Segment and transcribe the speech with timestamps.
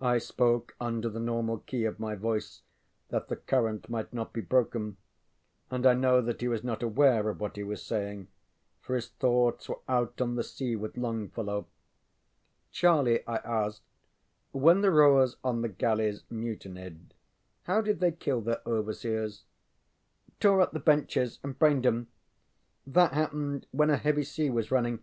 [0.00, 2.62] I spoke under the normal key of my voice
[3.10, 4.96] that the current might not be broken,
[5.70, 8.28] and I know that he was not aware of what he was saying,
[8.80, 11.66] for his thoughts were out on the sea with Longfellow.
[12.72, 13.82] ŌĆ£Charlie, ŌĆØ I asked,
[14.54, 17.12] ŌĆ£when the rowers on the galleys mutinied
[17.64, 19.44] how did they kill their overseers?
[19.44, 22.06] ŌĆØ ŌĆ£Tore up the benches and brained ŌĆśem.
[22.86, 25.00] That happened when a heavy sea was running.